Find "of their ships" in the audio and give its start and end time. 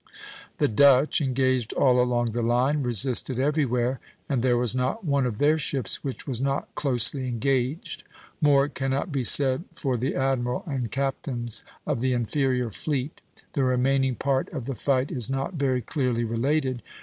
5.27-6.03